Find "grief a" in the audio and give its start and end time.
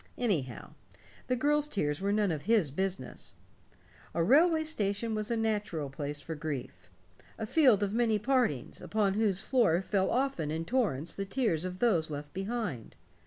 6.33-7.45